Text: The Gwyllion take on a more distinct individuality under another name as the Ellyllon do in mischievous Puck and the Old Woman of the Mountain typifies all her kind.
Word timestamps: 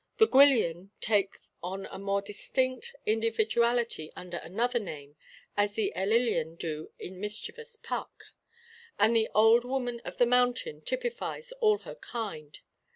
The 0.17 0.25
Gwyllion 0.27 0.89
take 0.99 1.35
on 1.61 1.85
a 1.91 1.99
more 1.99 2.23
distinct 2.23 2.95
individuality 3.05 4.11
under 4.15 4.37
another 4.37 4.79
name 4.79 5.15
as 5.55 5.75
the 5.75 5.93
Ellyllon 5.95 6.55
do 6.57 6.89
in 6.97 7.19
mischievous 7.19 7.75
Puck 7.75 8.23
and 8.97 9.15
the 9.15 9.29
Old 9.35 9.63
Woman 9.63 9.99
of 10.03 10.17
the 10.17 10.25
Mountain 10.25 10.81
typifies 10.81 11.51
all 11.59 11.77
her 11.85 11.93
kind. 11.93 12.61